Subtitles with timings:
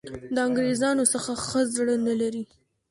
[0.35, 2.43] د انګرېزانو څخه ښه زړه نه لري.